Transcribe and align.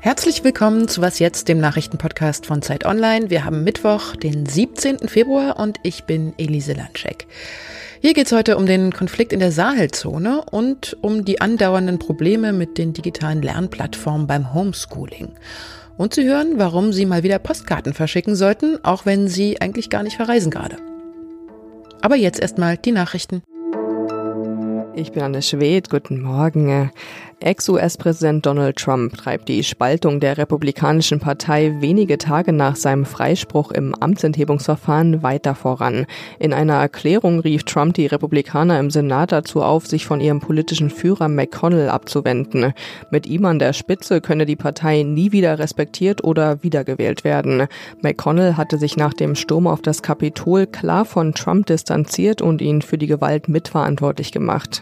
Herzlich 0.00 0.42
willkommen 0.42 0.88
zu 0.88 1.02
Was 1.02 1.18
jetzt, 1.18 1.48
dem 1.48 1.58
Nachrichtenpodcast 1.58 2.46
von 2.46 2.62
Zeit 2.62 2.86
Online. 2.86 3.28
Wir 3.28 3.44
haben 3.44 3.64
Mittwoch, 3.64 4.16
den 4.16 4.46
17. 4.46 5.08
Februar 5.08 5.58
und 5.58 5.78
ich 5.82 6.04
bin 6.04 6.32
Elise 6.38 6.72
Landscheck. 6.72 7.26
Hier 8.00 8.14
geht 8.14 8.26
es 8.26 8.32
heute 8.32 8.56
um 8.56 8.64
den 8.64 8.94
Konflikt 8.94 9.32
in 9.34 9.40
der 9.40 9.52
Sahelzone 9.52 10.42
und 10.50 10.96
um 11.02 11.26
die 11.26 11.42
andauernden 11.42 11.98
Probleme 11.98 12.54
mit 12.54 12.78
den 12.78 12.94
digitalen 12.94 13.42
Lernplattformen 13.42 14.26
beim 14.26 14.54
Homeschooling. 14.54 15.32
Und 15.98 16.14
Sie 16.14 16.24
hören, 16.24 16.54
warum 16.56 16.94
Sie 16.94 17.04
mal 17.04 17.22
wieder 17.24 17.38
Postkarten 17.38 17.92
verschicken 17.92 18.36
sollten, 18.36 18.82
auch 18.84 19.04
wenn 19.04 19.28
Sie 19.28 19.60
eigentlich 19.60 19.90
gar 19.90 20.02
nicht 20.02 20.16
verreisen 20.16 20.50
gerade. 20.50 20.78
Aber 22.00 22.16
jetzt 22.16 22.40
erstmal 22.40 22.78
die 22.78 22.92
Nachrichten. 22.92 23.42
Ich 24.94 25.12
bin 25.12 25.22
Anne 25.22 25.40
Schwed, 25.40 25.88
guten 25.88 26.20
Morgen. 26.20 26.90
Ex-US-Präsident 27.40 28.46
Donald 28.46 28.76
Trump 28.76 29.16
treibt 29.16 29.48
die 29.48 29.64
Spaltung 29.64 30.20
der 30.20 30.38
Republikanischen 30.38 31.18
Partei 31.18 31.74
wenige 31.80 32.18
Tage 32.18 32.52
nach 32.52 32.76
seinem 32.76 33.04
Freispruch 33.04 33.72
im 33.72 33.94
Amtsenthebungsverfahren 33.94 35.22
weiter 35.22 35.54
voran. 35.54 36.06
In 36.38 36.52
einer 36.52 36.74
Erklärung 36.74 37.40
rief 37.40 37.64
Trump 37.64 37.94
die 37.94 38.06
Republikaner 38.06 38.78
im 38.78 38.90
Senat 38.90 39.32
dazu 39.32 39.62
auf, 39.62 39.86
sich 39.86 40.06
von 40.06 40.20
ihrem 40.20 40.40
politischen 40.40 40.90
Führer 40.90 41.28
McConnell 41.28 41.88
abzuwenden. 41.88 42.74
Mit 43.10 43.26
ihm 43.26 43.44
an 43.46 43.58
der 43.58 43.72
Spitze 43.72 44.20
könne 44.20 44.46
die 44.46 44.56
Partei 44.56 45.02
nie 45.02 45.32
wieder 45.32 45.58
respektiert 45.58 46.22
oder 46.22 46.62
wiedergewählt 46.62 47.24
werden. 47.24 47.66
McConnell 48.02 48.56
hatte 48.56 48.78
sich 48.78 48.96
nach 48.96 49.14
dem 49.14 49.34
Sturm 49.34 49.66
auf 49.66 49.82
das 49.82 50.02
Kapitol 50.02 50.66
klar 50.66 51.04
von 51.04 51.34
Trump 51.34 51.66
distanziert 51.66 52.42
und 52.42 52.60
ihn 52.60 52.82
für 52.82 52.98
die 52.98 53.08
Gewalt 53.08 53.48
mitverantwortlich 53.48 54.30
gemacht. 54.32 54.81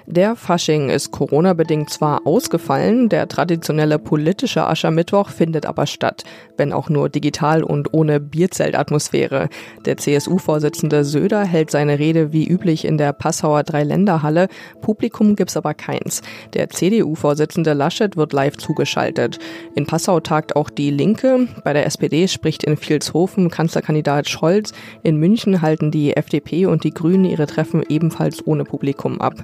Der 0.11 0.35
Fasching 0.35 0.89
ist 0.89 1.11
Corona-bedingt 1.11 1.89
zwar 1.89 2.27
ausgefallen, 2.27 3.07
der 3.07 3.29
traditionelle 3.29 3.97
politische 3.97 4.67
Aschermittwoch 4.67 5.29
findet 5.29 5.65
aber 5.65 5.87
statt, 5.87 6.25
wenn 6.57 6.73
auch 6.73 6.89
nur 6.89 7.07
digital 7.07 7.63
und 7.63 7.93
ohne 7.93 8.19
Bierzeltatmosphäre. 8.19 9.47
Der 9.85 9.95
CSU-Vorsitzende 9.95 11.05
Söder 11.05 11.45
hält 11.45 11.71
seine 11.71 11.97
Rede 11.97 12.33
wie 12.33 12.45
üblich 12.45 12.83
in 12.83 12.97
der 12.97 13.13
Passauer 13.13 13.63
Dreiländerhalle. 13.63 14.49
Publikum 14.81 15.37
gibt's 15.37 15.55
aber 15.55 15.73
keins. 15.73 16.21
Der 16.55 16.69
CDU-Vorsitzende 16.69 17.71
Laschet 17.71 18.17
wird 18.17 18.33
live 18.33 18.57
zugeschaltet. 18.57 19.39
In 19.75 19.85
Passau 19.85 20.19
tagt 20.19 20.57
auch 20.57 20.69
die 20.69 20.91
Linke. 20.91 21.47
Bei 21.63 21.71
der 21.71 21.85
SPD 21.85 22.27
spricht 22.27 22.65
in 22.65 22.77
Vilshofen 22.77 23.49
Kanzlerkandidat 23.49 24.27
Scholz. 24.27 24.73
In 25.03 25.15
München 25.15 25.61
halten 25.61 25.89
die 25.89 26.17
FDP 26.17 26.65
und 26.65 26.83
die 26.83 26.93
Grünen 26.93 27.23
ihre 27.23 27.47
Treffen 27.47 27.81
ebenfalls 27.87 28.45
ohne 28.45 28.65
Publikum 28.65 29.21
ab. 29.21 29.35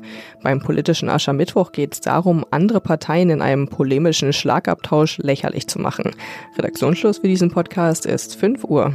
Beim 0.44 0.56
politischen 0.61 1.09
Aschermittwoch 1.09 1.72
geht 1.72 1.94
es 1.94 2.02
darum, 2.02 2.45
andere 2.52 2.81
Parteien 2.81 3.30
in 3.30 3.41
einem 3.41 3.67
polemischen 3.67 4.33
Schlagabtausch 4.33 5.17
lächerlich 5.19 5.67
zu 5.67 5.80
machen. 5.80 6.11
Redaktionsschluss 6.58 7.19
für 7.19 7.27
diesen 7.27 7.52
Podcast 7.52 8.05
ist 8.05 8.36
5 8.36 8.64
Uhr. 8.64 8.94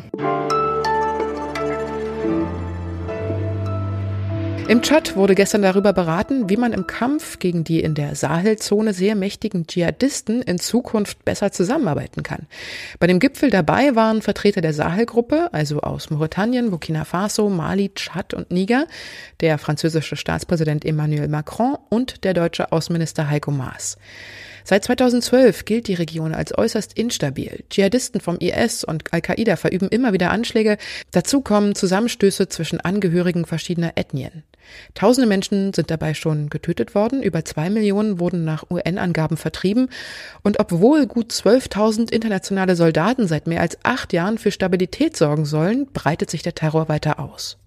Im 4.68 4.80
Chat 4.80 5.16
wurde 5.16 5.34
gestern 5.34 5.60
darüber 5.60 5.92
beraten, 5.92 6.48
wie 6.48 6.56
man 6.56 6.72
im 6.72 6.86
Kampf 6.86 7.40
gegen 7.40 7.64
die 7.64 7.80
in 7.80 7.94
der 7.94 8.14
Sahelzone 8.14 8.94
sehr 8.94 9.16
mächtigen 9.16 9.66
Dschihadisten 9.66 10.40
in 10.40 10.58
Zukunft 10.58 11.24
besser 11.24 11.52
zusammenarbeiten 11.52 12.22
kann. 12.22 12.46
Bei 12.98 13.06
dem 13.06 13.18
Gipfel 13.18 13.50
dabei 13.50 13.96
waren 13.96 14.22
Vertreter 14.22 14.60
der 14.60 14.72
Sahelgruppe, 14.72 15.52
also 15.52 15.80
aus 15.80 16.10
Mauretanien, 16.10 16.70
Burkina 16.70 17.04
Faso, 17.04 17.50
Mali, 17.50 17.90
Tschad 17.94 18.34
und 18.34 18.50
Niger, 18.50 18.86
der 19.40 19.58
französische 19.58 20.16
Staatspräsident 20.16 20.84
Emmanuel 20.84 21.28
Macron 21.28 21.76
und 21.90 22.24
der 22.24 22.32
deutsche 22.32 22.72
Außenminister 22.72 23.28
Heiko 23.28 23.50
Maas. 23.50 23.98
Seit 24.64 24.84
2012 24.84 25.64
gilt 25.64 25.88
die 25.88 25.94
Region 25.94 26.34
als 26.34 26.56
äußerst 26.56 26.96
instabil. 26.96 27.64
Dschihadisten 27.68 28.20
vom 28.20 28.38
IS 28.38 28.84
und 28.84 29.12
Al-Qaida 29.12 29.56
verüben 29.56 29.88
immer 29.88 30.12
wieder 30.12 30.30
Anschläge. 30.30 30.78
Dazu 31.10 31.40
kommen 31.40 31.74
Zusammenstöße 31.74 32.48
zwischen 32.48 32.80
Angehörigen 32.80 33.44
verschiedener 33.44 33.92
Ethnien. 33.96 34.44
Tausende 34.94 35.28
Menschen 35.28 35.72
sind 35.72 35.90
dabei 35.90 36.14
schon 36.14 36.50
getötet 36.50 36.94
worden, 36.94 37.22
über 37.22 37.44
zwei 37.44 37.70
Millionen 37.70 38.18
wurden 38.18 38.44
nach 38.44 38.70
UN-Angaben 38.70 39.36
vertrieben 39.36 39.88
und 40.42 40.60
obwohl 40.60 41.06
gut 41.06 41.32
12.000 41.32 42.12
internationale 42.12 42.76
Soldaten 42.76 43.26
seit 43.26 43.46
mehr 43.46 43.60
als 43.60 43.78
acht 43.82 44.12
Jahren 44.12 44.38
für 44.38 44.50
Stabilität 44.50 45.16
sorgen 45.16 45.44
sollen, 45.44 45.86
breitet 45.92 46.30
sich 46.30 46.42
der 46.42 46.54
Terror 46.54 46.88
weiter 46.88 47.18
aus. 47.18 47.58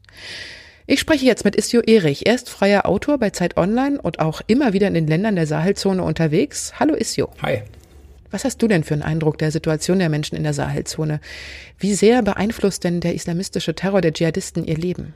Ich 0.87 0.99
spreche 0.99 1.25
jetzt 1.25 1.45
mit 1.45 1.55
Istio 1.55 1.81
Erich. 1.81 2.27
Er 2.27 2.35
ist 2.35 2.49
freier 2.49 2.85
Autor 2.85 3.17
bei 3.17 3.31
Zeit 3.31 3.57
Online 3.57 3.99
und 3.99 4.19
auch 4.19 4.41
immer 4.45 4.73
wieder 4.73 4.87
in 4.87 4.93
den 4.93 5.07
Ländern 5.07 5.35
der 5.35 5.47
Sahelzone 5.47 6.03
unterwegs. 6.03 6.73
Hallo 6.79 6.93
Istio. 6.93 7.31
Hi. 7.41 7.63
Was 8.29 8.43
hast 8.43 8.61
du 8.61 8.67
denn 8.67 8.83
für 8.83 8.93
einen 8.93 9.01
Eindruck 9.01 9.37
der 9.37 9.49
Situation 9.49 9.97
der 9.97 10.09
Menschen 10.09 10.35
in 10.35 10.43
der 10.43 10.53
Sahelzone? 10.53 11.21
Wie 11.79 11.95
sehr 11.95 12.21
beeinflusst 12.21 12.83
denn 12.83 12.99
der 12.99 13.15
islamistische 13.15 13.73
Terror 13.73 14.01
der 14.01 14.13
Dschihadisten 14.13 14.65
ihr 14.65 14.77
Leben? 14.77 15.13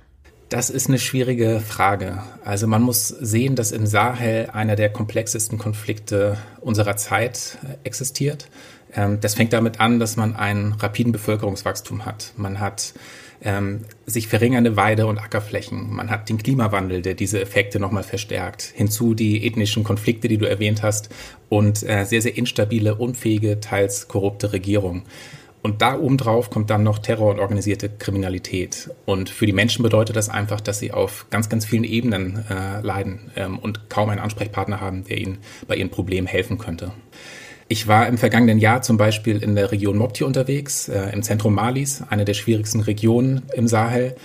Das 0.49 0.71
ist 0.71 0.87
eine 0.87 0.97
schwierige 0.97 1.59
Frage. 1.59 2.23
Also 2.43 2.65
man 2.65 2.81
muss 2.81 3.07
sehen, 3.07 3.55
dass 3.55 3.71
im 3.71 3.85
Sahel 3.85 4.49
einer 4.51 4.75
der 4.75 4.89
komplexesten 4.89 5.59
Konflikte 5.59 6.37
unserer 6.59 6.97
Zeit 6.97 7.59
existiert. 7.83 8.49
Ähm, 8.95 9.19
das 9.21 9.35
fängt 9.35 9.53
damit 9.53 9.79
an, 9.79 9.99
dass 9.99 10.17
man 10.17 10.35
einen 10.35 10.73
rapiden 10.73 11.11
Bevölkerungswachstum 11.11 12.03
hat. 12.03 12.33
Man 12.35 12.59
hat 12.59 12.95
ähm, 13.41 13.85
sich 14.07 14.27
verringernde 14.27 14.75
Weide- 14.75 15.05
und 15.05 15.19
Ackerflächen. 15.19 15.93
Man 15.93 16.09
hat 16.09 16.29
den 16.29 16.39
Klimawandel, 16.39 17.03
der 17.03 17.13
diese 17.13 17.39
Effekte 17.39 17.79
nochmal 17.79 18.03
verstärkt. 18.03 18.73
Hinzu 18.75 19.13
die 19.13 19.45
ethnischen 19.45 19.83
Konflikte, 19.83 20.27
die 20.27 20.39
du 20.39 20.49
erwähnt 20.49 20.81
hast 20.81 21.09
und 21.49 21.83
äh, 21.87 22.05
sehr, 22.05 22.23
sehr 22.23 22.35
instabile, 22.35 22.95
unfähige, 22.95 23.59
teils 23.59 24.07
korrupte 24.07 24.51
Regierung. 24.51 25.03
Und 25.61 25.81
da 25.81 25.97
obendrauf 25.97 26.49
kommt 26.49 26.69
dann 26.69 26.83
noch 26.83 26.99
Terror 26.99 27.31
und 27.31 27.39
organisierte 27.39 27.89
Kriminalität. 27.89 28.91
Und 29.05 29.29
für 29.29 29.45
die 29.45 29.53
Menschen 29.53 29.83
bedeutet 29.83 30.15
das 30.15 30.29
einfach, 30.29 30.61
dass 30.61 30.79
sie 30.79 30.91
auf 30.91 31.25
ganz, 31.29 31.49
ganz 31.49 31.65
vielen 31.65 31.83
Ebenen 31.83 32.45
äh, 32.49 32.81
leiden 32.81 33.31
ähm, 33.35 33.59
und 33.59 33.89
kaum 33.89 34.09
einen 34.09 34.21
Ansprechpartner 34.21 34.79
haben, 34.79 35.03
der 35.03 35.17
ihnen 35.17 35.39
bei 35.67 35.75
ihren 35.75 35.89
Problemen 35.89 36.27
helfen 36.27 36.57
könnte. 36.57 36.93
Ich 37.67 37.87
war 37.87 38.07
im 38.07 38.17
vergangenen 38.17 38.57
Jahr 38.57 38.81
zum 38.81 38.97
Beispiel 38.97 39.43
in 39.43 39.55
der 39.55 39.71
Region 39.71 39.97
Mopti 39.97 40.23
unterwegs, 40.23 40.87
äh, 40.87 41.11
im 41.13 41.23
Zentrum 41.23 41.53
Malis, 41.53 42.03
eine 42.09 42.25
der 42.25 42.33
schwierigsten 42.33 42.79
Regionen 42.79 43.43
im 43.53 43.67
Sahel. 43.67 44.15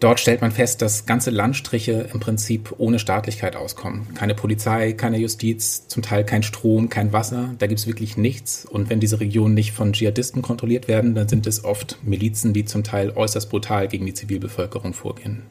Dort 0.00 0.20
stellt 0.20 0.42
man 0.42 0.52
fest, 0.52 0.80
dass 0.80 1.06
ganze 1.06 1.30
Landstriche 1.30 2.08
im 2.12 2.20
Prinzip 2.20 2.72
ohne 2.78 3.00
Staatlichkeit 3.00 3.56
auskommen. 3.56 4.14
Keine 4.14 4.36
Polizei, 4.36 4.92
keine 4.92 5.18
Justiz, 5.18 5.88
zum 5.88 6.04
Teil 6.04 6.24
kein 6.24 6.44
Strom, 6.44 6.88
kein 6.88 7.12
Wasser. 7.12 7.54
Da 7.58 7.66
gibt 7.66 7.80
es 7.80 7.88
wirklich 7.88 8.16
nichts. 8.16 8.64
Und 8.64 8.90
wenn 8.90 9.00
diese 9.00 9.18
Regionen 9.18 9.54
nicht 9.54 9.72
von 9.72 9.92
Dschihadisten 9.92 10.40
kontrolliert 10.40 10.86
werden, 10.86 11.16
dann 11.16 11.26
sind 11.26 11.48
es 11.48 11.64
oft 11.64 11.98
Milizen, 12.04 12.52
die 12.52 12.64
zum 12.64 12.84
Teil 12.84 13.10
äußerst 13.10 13.50
brutal 13.50 13.88
gegen 13.88 14.06
die 14.06 14.14
Zivilbevölkerung 14.14 14.94
vorgehen. 14.94 15.42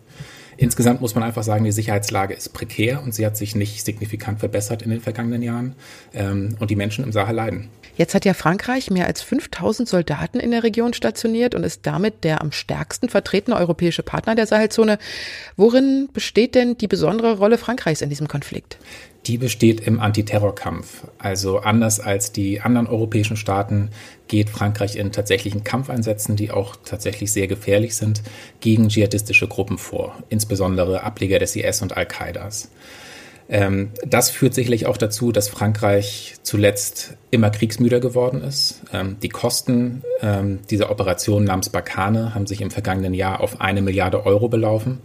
Insgesamt 0.55 1.01
muss 1.01 1.13
man 1.13 1.23
einfach 1.23 1.43
sagen, 1.43 1.65
die 1.65 1.71
Sicherheitslage 1.71 2.33
ist 2.33 2.53
prekär 2.53 3.03
und 3.03 3.13
sie 3.13 3.25
hat 3.25 3.35
sich 3.37 3.55
nicht 3.55 3.85
signifikant 3.85 4.39
verbessert 4.39 4.81
in 4.81 4.89
den 4.89 5.01
vergangenen 5.01 5.43
Jahren. 5.43 5.75
Ähm, 6.13 6.55
und 6.59 6.71
die 6.71 6.75
Menschen 6.77 7.03
im 7.03 7.11
Sahel 7.11 7.35
leiden. 7.35 7.67
Jetzt 7.97 8.13
hat 8.13 8.25
ja 8.25 8.35
Frankreich 8.35 8.91
mehr 8.91 9.07
als 9.07 9.23
5000 9.23 9.89
Soldaten 9.89 10.39
in 10.39 10.51
der 10.51 10.63
Region 10.63 10.93
stationiert 10.93 11.55
und 11.55 11.63
ist 11.63 11.85
damit 11.87 12.23
der 12.23 12.41
am 12.41 12.51
stärksten 12.51 13.09
vertretene 13.09 13.57
europäische 13.57 14.03
Partner 14.03 14.35
der 14.35 14.45
Sahelzone. 14.45 14.99
Worin 15.55 16.07
besteht 16.13 16.53
denn 16.53 16.77
die 16.77 16.87
besondere 16.87 17.37
Rolle 17.37 17.57
Frankreichs 17.57 18.01
in 18.01 18.09
diesem 18.09 18.27
Konflikt? 18.27 18.77
Die 19.25 19.39
besteht 19.39 19.81
im 19.81 19.99
Antiterrorkampf. 19.99 21.05
Also 21.17 21.57
anders 21.57 21.99
als 21.99 22.31
die 22.31 22.61
anderen 22.61 22.85
europäischen 22.85 23.35
Staaten 23.35 23.89
geht 24.27 24.51
Frankreich 24.51 24.95
in 24.95 25.11
tatsächlichen 25.11 25.63
Kampfeinsätzen, 25.63 26.35
die 26.35 26.51
auch 26.51 26.75
tatsächlich 26.85 27.31
sehr 27.31 27.47
gefährlich 27.47 27.95
sind, 27.95 28.21
gegen 28.59 28.89
dschihadistische 28.89 29.47
Gruppen 29.47 29.79
vor, 29.79 30.15
insbesondere 30.29 31.03
Ableger 31.03 31.39
des 31.39 31.55
IS 31.55 31.81
und 31.81 31.97
Al-Qaidas. 31.97 32.69
Ähm, 33.49 33.91
das 34.05 34.29
führt 34.29 34.53
sicherlich 34.53 34.87
auch 34.87 34.97
dazu, 34.97 35.31
dass 35.31 35.47
Frankreich 35.47 36.35
zuletzt 36.43 37.15
immer 37.31 37.49
kriegsmüder 37.49 37.99
geworden 37.99 38.41
ist. 38.41 38.81
Ähm, 38.93 39.17
die 39.21 39.29
Kosten 39.29 40.03
ähm, 40.21 40.59
dieser 40.69 40.91
Operation 40.91 41.45
namens 41.45 41.69
Bakane 41.69 42.35
haben 42.35 42.45
sich 42.45 42.61
im 42.61 42.71
vergangenen 42.71 43.13
Jahr 43.13 43.39
auf 43.39 43.61
eine 43.61 43.81
Milliarde 43.81 44.25
Euro 44.25 44.49
belaufen 44.49 44.99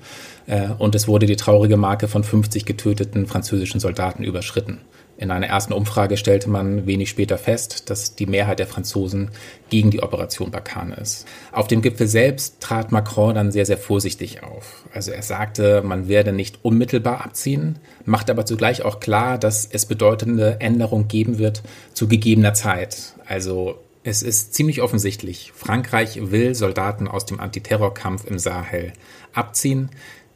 äh, 0.47 0.69
und 0.79 0.95
es 0.95 1.07
wurde 1.07 1.27
die 1.27 1.37
traurige 1.37 1.77
Marke 1.77 2.09
von 2.09 2.25
50 2.25 2.65
getöteten 2.65 3.27
französischen 3.27 3.81
Soldaten 3.81 4.25
überschritten. 4.25 4.81
In 5.23 5.31
einer 5.31 5.47
ersten 5.47 5.73
Umfrage 5.73 6.17
stellte 6.17 6.51
man 6.51 6.85
wenig 6.85 7.09
später 7.09 7.39
fest, 7.39 7.89
dass 7.91 8.17
die 8.17 8.27
Mehrheit 8.27 8.59
der 8.59 8.67
Franzosen 8.67 9.31
gegen 9.71 9.93
die 9.93 10.03
Operation 10.03 10.51
Barkhane 10.51 10.97
ist. 10.97 11.29
Auf 11.53 11.69
dem 11.69 11.81
Gipfel 11.81 12.09
selbst 12.09 12.59
trat 12.59 12.91
Macron 12.91 13.37
dann 13.37 13.53
sehr, 13.53 13.65
sehr 13.65 13.79
vorsichtig 13.79 14.43
auf. 14.43 14.83
Also 14.93 15.13
er 15.13 15.23
sagte, 15.23 15.83
man 15.83 16.09
werde 16.09 16.33
nicht 16.33 16.59
unmittelbar 16.65 17.25
abziehen, 17.25 17.79
macht 18.05 18.31
aber 18.31 18.47
zugleich 18.47 18.83
auch 18.83 18.99
klar, 18.99 19.39
dass 19.39 19.65
es 19.65 19.87
bedeutende 19.87 20.57
Änderungen 20.59 21.07
geben 21.07 21.39
wird 21.39 21.63
zu 21.95 22.09
gegebener 22.09 22.55
Zeit. 22.55 23.13
Also 23.25 23.79
es 24.03 24.25
ist 24.25 24.55
ziemlich 24.55 24.83
offensichtlich, 24.83 25.53
Frankreich 25.55 26.33
will 26.33 26.57
Soldaten 26.57 27.07
aus 27.07 27.27
dem 27.27 27.39
Antiterrorkampf 27.39 28.25
im 28.25 28.41
Sahel 28.41 28.93
abziehen. 29.33 29.91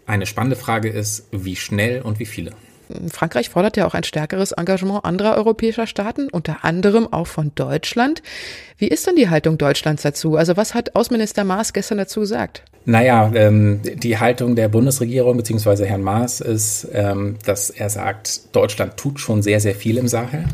Eine 0.07 0.27
spannende 0.27 0.55
Frage 0.55 0.89
ist, 0.89 1.27
wie 1.33 1.57
schnell 1.57 2.03
und 2.03 2.21
wie 2.21 2.27
viele? 2.27 2.53
Frankreich 3.11 3.49
fordert 3.49 3.77
ja 3.77 3.87
auch 3.87 3.95
ein 3.95 4.05
stärkeres 4.05 4.53
Engagement 4.53 5.05
anderer 5.05 5.37
europäischer 5.37 5.87
Staaten, 5.87 6.29
unter 6.31 6.65
anderem 6.65 7.13
auch 7.13 7.27
von 7.27 7.53
Deutschland. 7.55 8.23
Wie 8.79 8.89
ist 8.89 9.07
denn 9.07 9.17
die 9.17 9.29
Haltung 9.29 9.59
Deutschlands 9.59 10.03
dazu? 10.03 10.37
Also 10.37 10.57
was 10.57 10.75
hat 10.75 10.95
Außenminister 10.95 11.45
Maas 11.45 11.73
gestern 11.73 11.99
dazu 11.99 12.21
gesagt? 12.21 12.63
Naja, 12.85 13.33
ähm, 13.35 13.81
die 13.83 14.19
Haltung 14.19 14.55
der 14.55 14.69
Bundesregierung 14.69 15.37
bzw. 15.37 15.87
Herrn 15.87 16.03
Maas 16.03 16.41
ist, 16.41 16.89
ähm, 16.93 17.37
dass 17.45 17.71
er 17.71 17.91
sagt, 17.91 18.55
Deutschland 18.55 18.97
tut 18.97 19.19
schon 19.19 19.43
sehr, 19.43 19.61
sehr 19.61 19.75
viel 19.75 19.99
im 19.99 20.07
Sahel. 20.07 20.45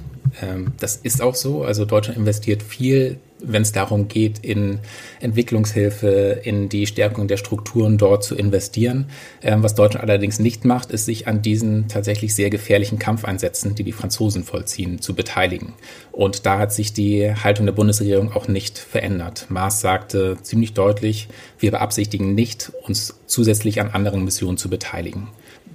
Ähm, 0.43 0.73
das 0.81 0.97
ist 0.97 1.21
auch 1.21 1.35
so. 1.35 1.63
Also 1.63 1.85
Deutschland 1.85 2.19
investiert 2.19 2.63
viel 2.63 3.19
wenn 3.43 3.63
es 3.63 3.73
darum 3.73 4.09
geht, 4.09 4.39
in 4.41 4.79
Entwicklungshilfe, 5.21 6.41
in 6.43 6.69
die 6.69 6.87
Stärkung 6.87 7.29
der 7.29 7.37
Strukturen 7.37 7.99
dort 7.99 8.25
zu 8.25 8.35
investieren. 8.35 9.07
Ähm, 9.43 9.63
was 9.63 9.75
Deutschland 9.75 10.09
allerdings 10.09 10.39
nicht 10.39 10.65
macht, 10.65 10.91
ist 10.91 11.05
sich 11.05 11.27
an 11.29 11.43
diesen 11.43 11.89
tatsächlich 11.89 12.35
sehr 12.35 12.51
gefährlichen 12.51 12.99
Kampfeinsätzen, 12.99 13.75
die 13.75 13.85
die 13.85 13.93
Franzosen 13.93 14.45
vollziehen, 14.45 15.01
zu 15.01 15.15
beteiligen. 15.15 15.75
Und 16.13 16.47
da 16.47 16.59
hat 16.59 16.73
sich 16.73 16.93
die 16.93 17.35
Haltung 17.35 17.67
der 17.67 17.73
Bundesregierung 17.73 18.33
auch 18.33 18.49
nicht 18.49 18.79
verändert. 18.79 19.47
Maas 19.49 19.81
sagte 19.81 20.37
ziemlich 20.43 20.75
deutlich, 20.75 21.29
wir 21.59 21.71
beabsichtigen 21.71 22.35
nicht, 22.35 22.73
uns 22.87 23.15
zusätzlich 23.27 23.81
an 23.81 23.91
anderen 23.91 24.25
Missionen 24.25 24.59
zu 24.59 24.69
beteiligen. 24.69 25.29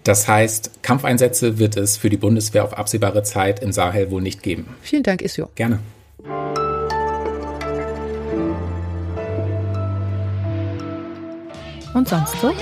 Das 0.04 0.28
heißt, 0.28 0.84
Kampfeinsätze 0.84 1.60
wird 1.60 1.76
es 1.76 1.98
für 1.98 2.10
die 2.10 2.18
Bundeswehr 2.18 2.64
auf 2.64 2.78
absehbare 2.78 3.24
Zeit 3.24 3.62
im 3.62 3.74
Sahel 3.74 4.10
wohl 4.10 4.22
nicht 4.22 4.42
geben. 4.42 4.68
Vielen 4.82 5.04
Dank, 5.04 5.22
Isio. 5.22 5.50
Gerne. 5.56 5.80
Und 11.98 12.08
sonst 12.08 12.40
so? 12.40 12.54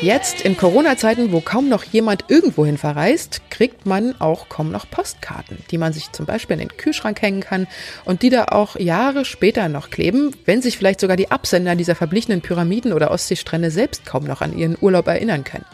Jetzt 0.00 0.42
in 0.42 0.56
Corona-Zeiten, 0.56 1.32
wo 1.32 1.40
kaum 1.40 1.68
noch 1.68 1.82
jemand 1.82 2.26
irgendwohin 2.28 2.78
verreist, 2.78 3.40
kriegt 3.50 3.84
man 3.84 4.14
auch 4.20 4.48
kaum 4.48 4.70
noch 4.70 4.88
Postkarten, 4.88 5.58
die 5.72 5.78
man 5.78 5.92
sich 5.92 6.12
zum 6.12 6.24
Beispiel 6.24 6.54
in 6.54 6.68
den 6.68 6.76
Kühlschrank 6.76 7.20
hängen 7.20 7.40
kann 7.40 7.66
und 8.04 8.22
die 8.22 8.30
da 8.30 8.44
auch 8.44 8.76
Jahre 8.76 9.24
später 9.24 9.68
noch 9.68 9.90
kleben, 9.90 10.36
wenn 10.44 10.62
sich 10.62 10.78
vielleicht 10.78 11.00
sogar 11.00 11.16
die 11.16 11.32
Absender 11.32 11.74
dieser 11.74 11.96
verblichenen 11.96 12.42
Pyramiden 12.42 12.92
oder 12.92 13.10
Ostseestrände 13.10 13.72
selbst 13.72 14.06
kaum 14.06 14.22
noch 14.22 14.40
an 14.40 14.56
ihren 14.56 14.76
Urlaub 14.80 15.08
erinnern 15.08 15.42
können. 15.42 15.64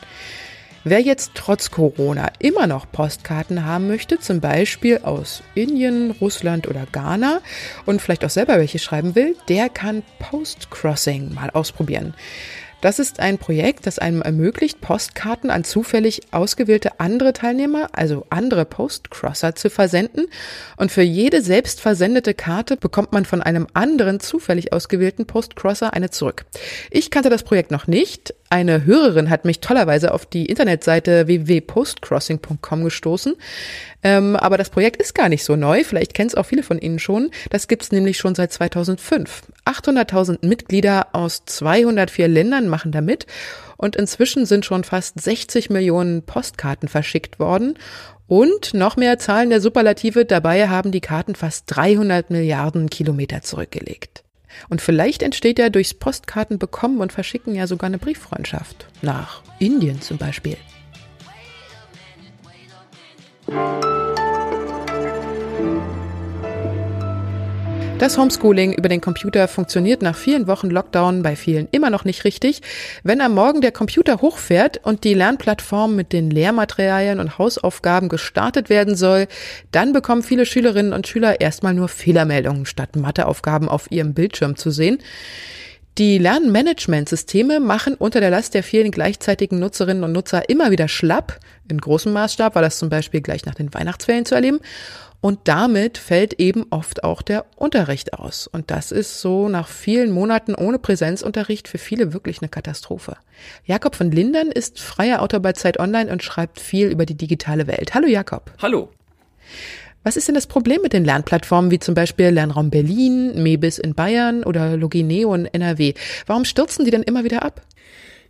Wer 0.86 1.00
jetzt 1.00 1.30
trotz 1.34 1.70
Corona 1.70 2.30
immer 2.40 2.66
noch 2.66 2.92
Postkarten 2.92 3.64
haben 3.64 3.88
möchte, 3.88 4.20
zum 4.20 4.42
Beispiel 4.42 4.98
aus 4.98 5.42
Indien, 5.54 6.10
Russland 6.10 6.68
oder 6.68 6.86
Ghana 6.92 7.40
und 7.86 8.02
vielleicht 8.02 8.22
auch 8.22 8.30
selber 8.30 8.58
welche 8.58 8.78
schreiben 8.78 9.14
will, 9.14 9.34
der 9.48 9.70
kann 9.70 10.02
Postcrossing 10.18 11.32
mal 11.32 11.48
ausprobieren. 11.48 12.12
Das 12.84 12.98
ist 12.98 13.18
ein 13.18 13.38
Projekt, 13.38 13.86
das 13.86 13.98
einem 13.98 14.20
ermöglicht, 14.20 14.82
Postkarten 14.82 15.48
an 15.48 15.64
zufällig 15.64 16.20
ausgewählte 16.32 17.00
andere 17.00 17.32
Teilnehmer, 17.32 17.88
also 17.92 18.26
andere 18.28 18.66
Postcrosser, 18.66 19.54
zu 19.54 19.70
versenden. 19.70 20.26
Und 20.76 20.92
für 20.92 21.00
jede 21.00 21.40
selbst 21.40 21.80
versendete 21.80 22.34
Karte 22.34 22.76
bekommt 22.76 23.12
man 23.12 23.24
von 23.24 23.40
einem 23.40 23.68
anderen 23.72 24.20
zufällig 24.20 24.74
ausgewählten 24.74 25.24
Postcrosser 25.24 25.94
eine 25.94 26.10
zurück. 26.10 26.44
Ich 26.90 27.10
kannte 27.10 27.30
das 27.30 27.42
Projekt 27.42 27.70
noch 27.70 27.86
nicht. 27.86 28.34
Eine 28.54 28.84
Hörerin 28.84 29.30
hat 29.30 29.44
mich 29.44 29.58
tollerweise 29.58 30.14
auf 30.14 30.26
die 30.26 30.46
Internetseite 30.46 31.26
www.postcrossing.com 31.26 32.84
gestoßen. 32.84 33.34
Ähm, 34.04 34.36
aber 34.36 34.56
das 34.56 34.70
Projekt 34.70 35.02
ist 35.02 35.12
gar 35.12 35.28
nicht 35.28 35.42
so 35.42 35.56
neu. 35.56 35.82
Vielleicht 35.82 36.14
kennen 36.14 36.28
es 36.28 36.36
auch 36.36 36.46
viele 36.46 36.62
von 36.62 36.78
Ihnen 36.78 37.00
schon. 37.00 37.32
Das 37.50 37.66
gibt 37.66 37.82
es 37.82 37.90
nämlich 37.90 38.16
schon 38.16 38.36
seit 38.36 38.52
2005. 38.52 39.42
800.000 39.64 40.46
Mitglieder 40.46 41.08
aus 41.16 41.44
204 41.46 42.28
Ländern 42.28 42.68
machen 42.68 42.92
da 42.92 43.00
mit. 43.00 43.26
Und 43.76 43.96
inzwischen 43.96 44.46
sind 44.46 44.64
schon 44.64 44.84
fast 44.84 45.20
60 45.20 45.70
Millionen 45.70 46.22
Postkarten 46.22 46.88
verschickt 46.88 47.40
worden. 47.40 47.76
Und 48.28 48.72
noch 48.72 48.96
mehr 48.96 49.18
Zahlen 49.18 49.50
der 49.50 49.60
Superlative, 49.60 50.26
dabei 50.26 50.68
haben 50.68 50.92
die 50.92 51.00
Karten 51.00 51.34
fast 51.34 51.64
300 51.74 52.30
Milliarden 52.30 52.88
Kilometer 52.88 53.42
zurückgelegt. 53.42 54.23
Und 54.68 54.80
vielleicht 54.80 55.22
entsteht 55.22 55.58
ja 55.58 55.68
durchs 55.70 55.94
Postkarten 55.94 56.58
bekommen 56.58 57.00
und 57.00 57.12
verschicken 57.12 57.54
ja 57.54 57.66
sogar 57.66 57.88
eine 57.88 57.98
Brieffreundschaft. 57.98 58.86
Nach 59.02 59.42
Indien 59.58 60.00
zum 60.00 60.18
Beispiel. 60.18 60.56
Das 67.98 68.18
Homeschooling 68.18 68.72
über 68.72 68.88
den 68.88 69.00
Computer 69.00 69.46
funktioniert 69.46 70.02
nach 70.02 70.16
vielen 70.16 70.48
Wochen 70.48 70.68
Lockdown 70.68 71.22
bei 71.22 71.36
vielen 71.36 71.68
immer 71.70 71.90
noch 71.90 72.04
nicht 72.04 72.24
richtig. 72.24 72.60
Wenn 73.04 73.20
am 73.20 73.34
Morgen 73.34 73.60
der 73.60 73.70
Computer 73.70 74.20
hochfährt 74.20 74.80
und 74.84 75.04
die 75.04 75.14
Lernplattform 75.14 75.94
mit 75.94 76.12
den 76.12 76.28
Lehrmaterialien 76.28 77.20
und 77.20 77.38
Hausaufgaben 77.38 78.08
gestartet 78.08 78.68
werden 78.68 78.96
soll, 78.96 79.28
dann 79.70 79.92
bekommen 79.92 80.24
viele 80.24 80.44
Schülerinnen 80.44 80.92
und 80.92 81.06
Schüler 81.06 81.40
erstmal 81.40 81.72
nur 81.72 81.88
Fehlermeldungen 81.88 82.66
statt 82.66 82.96
Matheaufgaben 82.96 83.68
auf 83.68 83.90
ihrem 83.90 84.12
Bildschirm 84.12 84.56
zu 84.56 84.70
sehen. 84.70 84.98
Die 85.96 86.18
Lernmanagementsysteme 86.18 87.60
machen 87.60 87.94
unter 87.94 88.18
der 88.18 88.30
Last 88.30 88.54
der 88.54 88.64
vielen 88.64 88.90
gleichzeitigen 88.90 89.60
Nutzerinnen 89.60 90.02
und 90.02 90.10
Nutzer 90.10 90.48
immer 90.48 90.72
wieder 90.72 90.88
schlapp. 90.88 91.38
In 91.70 91.78
großem 91.78 92.12
Maßstab 92.12 92.56
war 92.56 92.62
das 92.62 92.78
zum 92.78 92.88
Beispiel 92.88 93.20
gleich 93.20 93.46
nach 93.46 93.54
den 93.54 93.72
Weihnachtsferien 93.72 94.24
zu 94.24 94.34
erleben. 94.34 94.58
Und 95.24 95.38
damit 95.44 95.96
fällt 95.96 96.34
eben 96.34 96.66
oft 96.68 97.02
auch 97.02 97.22
der 97.22 97.46
Unterricht 97.56 98.12
aus. 98.12 98.46
Und 98.46 98.70
das 98.70 98.92
ist 98.92 99.22
so 99.22 99.48
nach 99.48 99.68
vielen 99.68 100.10
Monaten 100.10 100.54
ohne 100.54 100.78
Präsenzunterricht 100.78 101.66
für 101.66 101.78
viele 101.78 102.12
wirklich 102.12 102.42
eine 102.42 102.50
Katastrophe. 102.50 103.16
Jakob 103.64 103.94
von 103.94 104.10
Lindern 104.10 104.48
ist 104.48 104.80
freier 104.80 105.22
Autor 105.22 105.40
bei 105.40 105.54
Zeit 105.54 105.80
Online 105.80 106.12
und 106.12 106.22
schreibt 106.22 106.60
viel 106.60 106.88
über 106.88 107.06
die 107.06 107.14
digitale 107.14 107.66
Welt. 107.66 107.94
Hallo 107.94 108.06
Jakob. 108.06 108.52
Hallo. 108.60 108.90
Was 110.02 110.18
ist 110.18 110.28
denn 110.28 110.34
das 110.34 110.46
Problem 110.46 110.82
mit 110.82 110.92
den 110.92 111.06
Lernplattformen 111.06 111.70
wie 111.70 111.78
zum 111.78 111.94
Beispiel 111.94 112.28
Lernraum 112.28 112.68
Berlin, 112.68 113.42
Mebis 113.42 113.78
in 113.78 113.94
Bayern 113.94 114.44
oder 114.44 114.76
Logineo 114.76 115.32
in 115.32 115.46
NRW? 115.46 115.94
Warum 116.26 116.44
stürzen 116.44 116.84
die 116.84 116.90
denn 116.90 117.02
immer 117.02 117.24
wieder 117.24 117.44
ab? 117.44 117.62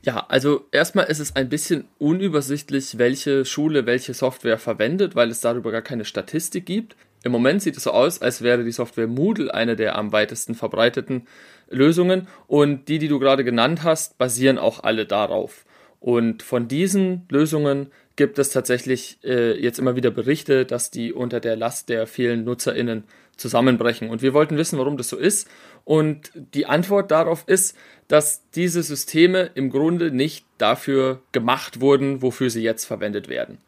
Ja, 0.04 0.26
also 0.28 0.66
erstmal 0.70 1.06
ist 1.06 1.18
es 1.18 1.34
ein 1.34 1.48
bisschen 1.48 1.88
unübersichtlich, 1.98 2.98
welche 2.98 3.46
Schule 3.46 3.86
welche 3.86 4.12
Software 4.12 4.58
verwendet, 4.58 5.16
weil 5.16 5.30
es 5.30 5.40
darüber 5.40 5.72
gar 5.72 5.80
keine 5.80 6.04
Statistik 6.04 6.66
gibt. 6.66 6.94
Im 7.22 7.32
Moment 7.32 7.62
sieht 7.62 7.78
es 7.78 7.84
so 7.84 7.90
aus, 7.92 8.20
als 8.20 8.42
wäre 8.42 8.64
die 8.64 8.72
Software 8.72 9.06
Moodle 9.06 9.54
eine 9.54 9.76
der 9.76 9.96
am 9.96 10.12
weitesten 10.12 10.54
verbreiteten 10.54 11.26
Lösungen 11.70 12.28
und 12.46 12.88
die, 12.88 12.98
die 12.98 13.08
du 13.08 13.18
gerade 13.18 13.44
genannt 13.44 13.82
hast, 13.82 14.18
basieren 14.18 14.58
auch 14.58 14.84
alle 14.84 15.06
darauf. 15.06 15.64
Und 16.00 16.42
von 16.42 16.68
diesen 16.68 17.22
Lösungen 17.30 17.90
gibt 18.16 18.38
es 18.38 18.50
tatsächlich 18.50 19.20
äh, 19.24 19.58
jetzt 19.58 19.78
immer 19.78 19.96
wieder 19.96 20.10
Berichte, 20.10 20.66
dass 20.66 20.90
die 20.90 21.14
unter 21.14 21.40
der 21.40 21.56
Last 21.56 21.88
der 21.88 22.06
vielen 22.06 22.44
NutzerInnen 22.44 23.04
zusammenbrechen. 23.36 24.10
Und 24.10 24.22
wir 24.22 24.34
wollten 24.34 24.56
wissen, 24.56 24.78
warum 24.78 24.96
das 24.96 25.08
so 25.08 25.16
ist. 25.16 25.48
Und 25.84 26.30
die 26.34 26.66
Antwort 26.66 27.10
darauf 27.10 27.44
ist, 27.46 27.76
dass 28.08 28.42
diese 28.54 28.82
Systeme 28.82 29.50
im 29.54 29.70
Grunde 29.70 30.10
nicht 30.10 30.44
dafür 30.58 31.20
gemacht 31.32 31.80
wurden, 31.80 32.22
wofür 32.22 32.50
sie 32.50 32.62
jetzt 32.62 32.84
verwendet 32.84 33.28
werden. 33.28 33.58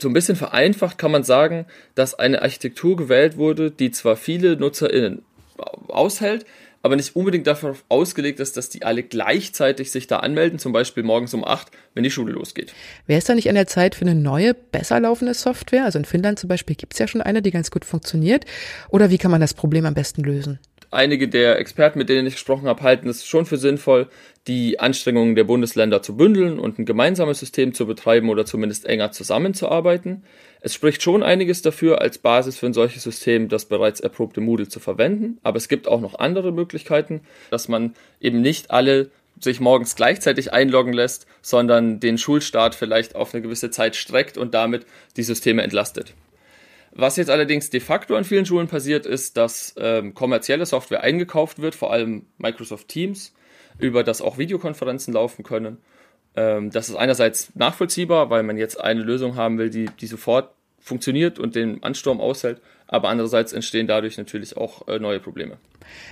So 0.00 0.08
ein 0.08 0.12
bisschen 0.12 0.36
vereinfacht 0.36 0.98
kann 0.98 1.10
man 1.10 1.24
sagen, 1.24 1.66
dass 1.94 2.14
eine 2.14 2.42
Architektur 2.42 2.96
gewählt 2.96 3.36
wurde, 3.36 3.70
die 3.70 3.90
zwar 3.90 4.16
viele 4.16 4.56
NutzerInnen 4.56 5.22
aushält, 5.88 6.44
aber 6.82 6.96
nicht 6.96 7.16
unbedingt 7.16 7.46
darauf 7.46 7.84
ausgelegt 7.88 8.40
ist, 8.40 8.56
dass 8.56 8.68
die 8.68 8.82
alle 8.82 9.02
gleichzeitig 9.02 9.90
sich 9.90 10.06
da 10.06 10.18
anmelden, 10.18 10.58
zum 10.58 10.72
Beispiel 10.72 11.02
morgens 11.02 11.34
um 11.34 11.44
8, 11.44 11.68
wenn 11.94 12.04
die 12.04 12.10
Schule 12.10 12.32
losgeht. 12.32 12.72
Wäre 13.06 13.18
es 13.18 13.24
da 13.24 13.34
nicht 13.34 13.48
an 13.48 13.54
der 13.54 13.66
Zeit 13.66 13.94
für 13.94 14.02
eine 14.02 14.14
neue, 14.14 14.54
besser 14.54 15.00
laufende 15.00 15.34
Software? 15.34 15.84
Also 15.84 15.98
in 15.98 16.04
Finnland 16.04 16.38
zum 16.38 16.48
Beispiel 16.48 16.76
gibt 16.76 16.94
es 16.94 16.98
ja 16.98 17.08
schon 17.08 17.20
eine, 17.20 17.42
die 17.42 17.50
ganz 17.50 17.70
gut 17.70 17.84
funktioniert. 17.84 18.44
Oder 18.90 19.10
wie 19.10 19.18
kann 19.18 19.30
man 19.30 19.40
das 19.40 19.54
Problem 19.54 19.86
am 19.86 19.94
besten 19.94 20.22
lösen? 20.22 20.58
Einige 20.90 21.28
der 21.28 21.58
Experten, 21.58 21.98
mit 21.98 22.08
denen 22.08 22.26
ich 22.26 22.34
gesprochen 22.34 22.68
habe, 22.68 22.82
halten 22.82 23.08
es 23.08 23.26
schon 23.26 23.46
für 23.46 23.56
sinnvoll, 23.56 24.08
die 24.46 24.80
Anstrengungen 24.80 25.34
der 25.34 25.44
Bundesländer 25.44 26.02
zu 26.02 26.16
bündeln 26.16 26.58
und 26.58 26.78
ein 26.78 26.86
gemeinsames 26.86 27.38
System 27.38 27.74
zu 27.74 27.86
betreiben 27.86 28.30
oder 28.30 28.46
zumindest 28.46 28.86
enger 28.86 29.12
zusammenzuarbeiten. 29.12 30.24
Es 30.60 30.74
spricht 30.74 31.02
schon 31.02 31.22
einiges 31.22 31.62
dafür, 31.62 32.00
als 32.00 32.18
Basis 32.18 32.58
für 32.58 32.66
ein 32.66 32.72
solches 32.72 33.02
System 33.02 33.48
das 33.48 33.66
bereits 33.66 34.00
erprobte 34.00 34.40
Moodle 34.40 34.68
zu 34.68 34.80
verwenden, 34.80 35.38
aber 35.42 35.58
es 35.58 35.68
gibt 35.68 35.86
auch 35.86 36.00
noch 36.00 36.18
andere 36.18 36.52
Möglichkeiten, 36.52 37.20
dass 37.50 37.68
man 37.68 37.94
eben 38.20 38.40
nicht 38.40 38.70
alle 38.70 39.10
sich 39.40 39.60
morgens 39.60 39.94
gleichzeitig 39.94 40.52
einloggen 40.52 40.92
lässt, 40.92 41.26
sondern 41.42 42.00
den 42.00 42.18
Schulstart 42.18 42.74
vielleicht 42.74 43.14
auf 43.14 43.34
eine 43.34 43.42
gewisse 43.42 43.70
Zeit 43.70 43.94
streckt 43.94 44.36
und 44.36 44.54
damit 44.54 44.84
die 45.16 45.22
Systeme 45.22 45.62
entlastet. 45.62 46.14
Was 46.92 47.16
jetzt 47.16 47.30
allerdings 47.30 47.70
de 47.70 47.80
facto 47.80 48.16
an 48.16 48.24
vielen 48.24 48.46
Schulen 48.46 48.68
passiert, 48.68 49.06
ist, 49.06 49.36
dass 49.36 49.74
ähm, 49.78 50.14
kommerzielle 50.14 50.66
Software 50.66 51.02
eingekauft 51.02 51.60
wird, 51.60 51.74
vor 51.74 51.92
allem 51.92 52.26
Microsoft 52.38 52.88
Teams, 52.88 53.34
über 53.78 54.02
das 54.02 54.20
auch 54.20 54.38
Videokonferenzen 54.38 55.14
laufen 55.14 55.44
können. 55.44 55.78
Ähm, 56.34 56.70
das 56.70 56.88
ist 56.88 56.96
einerseits 56.96 57.54
nachvollziehbar, 57.54 58.30
weil 58.30 58.42
man 58.42 58.56
jetzt 58.56 58.80
eine 58.80 59.02
Lösung 59.02 59.36
haben 59.36 59.58
will, 59.58 59.70
die, 59.70 59.86
die 60.00 60.06
sofort 60.06 60.50
funktioniert 60.80 61.38
und 61.38 61.54
den 61.54 61.82
Ansturm 61.82 62.20
aushält. 62.20 62.60
aber 62.86 63.08
andererseits 63.08 63.52
entstehen 63.52 63.86
dadurch 63.86 64.16
natürlich 64.16 64.56
auch 64.56 64.88
äh, 64.88 64.98
neue 64.98 65.20
Probleme. 65.20 65.58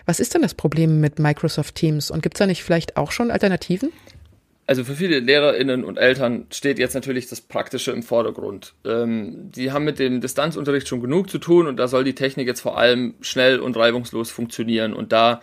Was 0.05 0.21
ist 0.21 0.35
denn 0.35 0.43
das 0.43 0.55
Problem 0.55 1.01
mit 1.01 1.19
Microsoft 1.19 1.75
Teams 1.75 2.11
und 2.11 2.23
gibt 2.23 2.37
es 2.37 2.39
da 2.39 2.47
nicht 2.47 2.63
vielleicht 2.63 2.97
auch 2.97 3.11
schon 3.11 3.31
Alternativen? 3.31 3.93
Also 4.69 4.83
für 4.83 4.95
viele 4.95 5.21
LehrerInnen 5.21 5.85
und 5.85 5.97
Eltern 5.97 6.47
steht 6.51 6.81
jetzt 6.81 6.95
natürlich 6.95 7.29
das 7.29 7.41
Praktische 7.41 7.93
im 7.93 8.03
Vordergrund. 8.03 8.75
Ähm, 8.85 9.53
die 9.53 9.71
haben 9.71 9.85
mit 9.85 10.01
dem 10.01 10.21
Distanzunterricht 10.21 10.89
schon 10.89 11.01
genug 11.01 11.31
zu 11.31 11.39
tun 11.39 11.69
und 11.69 11.77
da 11.77 11.87
soll 11.87 12.03
die 12.03 12.17
Technik 12.17 12.49
jetzt 12.49 12.63
vor 12.63 12.77
allem 12.77 13.15
schnell 13.21 13.61
und 13.61 13.77
reibungslos 13.77 14.31
funktionieren. 14.31 14.93
Und 14.93 15.13
da 15.13 15.41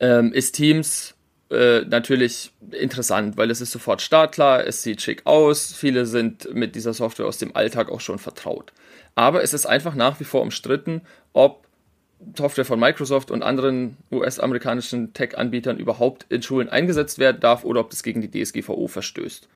ähm, 0.00 0.32
ist 0.32 0.52
Teams 0.56 1.14
äh, 1.50 1.82
natürlich 1.82 2.50
interessant, 2.72 3.36
weil 3.36 3.52
es 3.52 3.60
ist 3.60 3.70
sofort 3.70 4.02
startklar, 4.02 4.66
es 4.66 4.82
sieht 4.82 5.02
schick 5.02 5.22
aus, 5.24 5.72
viele 5.72 6.04
sind 6.04 6.52
mit 6.52 6.74
dieser 6.74 6.94
Software 6.94 7.26
aus 7.26 7.38
dem 7.38 7.54
Alltag 7.54 7.90
auch 7.90 8.00
schon 8.00 8.18
vertraut. 8.18 8.72
Aber 9.14 9.42
es 9.42 9.54
ist 9.54 9.66
einfach 9.66 9.94
nach 9.94 10.18
wie 10.18 10.24
vor 10.24 10.42
umstritten, 10.42 11.02
ob 11.32 11.67
Software 12.36 12.64
von 12.64 12.80
Microsoft 12.80 13.30
und 13.30 13.42
anderen 13.42 13.96
US-amerikanischen 14.10 15.12
Tech-Anbietern 15.12 15.78
überhaupt 15.78 16.26
in 16.28 16.42
Schulen 16.42 16.68
eingesetzt 16.68 17.18
werden 17.18 17.40
darf 17.40 17.64
oder 17.64 17.80
ob 17.80 17.90
das 17.90 18.02
gegen 18.02 18.20
die 18.20 18.30
DSGVO 18.30 18.88
verstößt. 18.88 19.48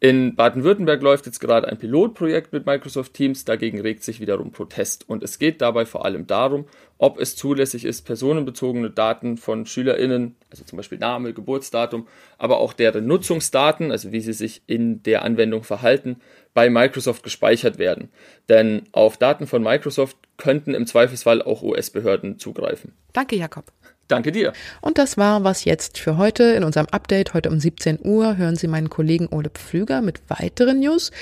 In 0.00 0.34
Baden-Württemberg 0.34 1.02
läuft 1.02 1.26
jetzt 1.26 1.40
gerade 1.40 1.68
ein 1.68 1.78
Pilotprojekt 1.78 2.52
mit 2.52 2.64
Microsoft 2.64 3.12
Teams, 3.12 3.44
dagegen 3.44 3.80
regt 3.80 4.02
sich 4.02 4.18
wiederum 4.18 4.50
Protest. 4.50 5.06
Und 5.08 5.22
es 5.22 5.38
geht 5.38 5.60
dabei 5.60 5.84
vor 5.84 6.06
allem 6.06 6.26
darum, 6.26 6.64
ob 6.96 7.20
es 7.20 7.36
zulässig 7.36 7.84
ist, 7.84 8.02
personenbezogene 8.02 8.90
Daten 8.90 9.36
von 9.36 9.66
SchülerInnen, 9.66 10.36
also 10.50 10.64
zum 10.64 10.78
Beispiel 10.78 10.98
Name, 10.98 11.34
Geburtsdatum, 11.34 12.08
aber 12.38 12.58
auch 12.58 12.72
deren 12.72 13.06
Nutzungsdaten, 13.06 13.90
also 13.92 14.10
wie 14.10 14.20
sie 14.20 14.32
sich 14.32 14.62
in 14.66 15.02
der 15.02 15.22
Anwendung 15.22 15.64
verhalten, 15.64 16.16
bei 16.54 16.70
Microsoft 16.70 17.22
gespeichert 17.22 17.78
werden. 17.78 18.10
Denn 18.48 18.82
auf 18.92 19.16
Daten 19.16 19.46
von 19.46 19.62
Microsoft 19.62 20.16
könnten 20.36 20.74
im 20.74 20.86
Zweifelsfall 20.86 21.42
auch 21.42 21.62
US-Behörden 21.62 22.38
zugreifen. 22.38 22.94
Danke, 23.12 23.36
Jakob. 23.36 23.66
Danke 24.08 24.32
dir. 24.32 24.52
Und 24.80 24.98
das 24.98 25.16
war 25.16 25.44
was 25.44 25.64
jetzt 25.64 25.98
für 25.98 26.16
heute. 26.16 26.42
In 26.42 26.64
unserem 26.64 26.88
Update 26.90 27.32
heute 27.32 27.50
um 27.50 27.60
17 27.60 28.00
Uhr 28.02 28.36
hören 28.36 28.56
Sie 28.56 28.66
meinen 28.66 28.90
Kollegen 28.90 29.28
Ole 29.28 29.50
Pflüger 29.50 30.02
mit 30.02 30.20
weiteren 30.28 30.80
News. 30.80 31.12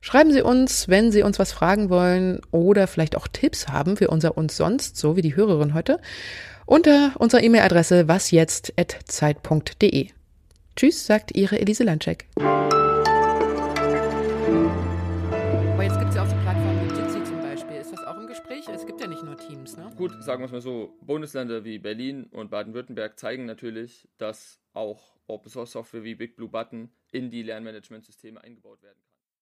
Schreiben 0.00 0.32
Sie 0.32 0.42
uns, 0.42 0.88
wenn 0.88 1.12
Sie 1.12 1.22
uns 1.22 1.38
was 1.38 1.52
fragen 1.52 1.88
wollen 1.88 2.40
oder 2.50 2.88
vielleicht 2.88 3.16
auch 3.16 3.28
Tipps 3.28 3.68
haben 3.68 3.96
für 3.96 4.08
unser 4.08 4.36
uns 4.36 4.56
sonst, 4.56 4.96
so 4.96 5.16
wie 5.16 5.22
die 5.22 5.36
Hörerin 5.36 5.74
heute, 5.74 6.00
unter 6.64 7.12
unserer 7.18 7.42
E-Mail-Adresse 7.42 8.08
wasjetzt.zeit.de. 8.08 10.08
Tschüss, 10.76 11.06
sagt 11.06 11.36
Ihre 11.36 11.60
Elise 11.60 11.84
Landcheck. 11.84 12.26
Gut, 19.96 20.22
sagen 20.22 20.42
wir 20.42 20.46
es 20.46 20.52
mal 20.52 20.60
so, 20.60 20.96
Bundesländer 21.00 21.64
wie 21.64 21.78
Berlin 21.78 22.24
und 22.24 22.50
Baden-Württemberg 22.50 23.18
zeigen 23.18 23.46
natürlich, 23.46 24.08
dass 24.18 24.60
auch 24.72 25.16
Open 25.26 25.50
Source 25.50 25.72
Software 25.72 26.04
wie 26.04 26.14
Big 26.14 26.36
Blue 26.36 26.48
Button 26.48 26.90
in 27.12 27.30
die 27.30 27.42
Lernmanagementsysteme 27.42 28.42
eingebaut 28.42 28.82
werden 28.82 28.98
kann. 29.02 29.15